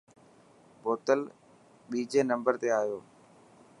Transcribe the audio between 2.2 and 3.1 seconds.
نمبر تي آيو.